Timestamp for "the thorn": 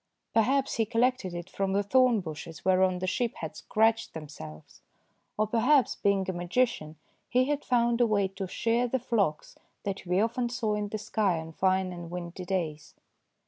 1.73-2.21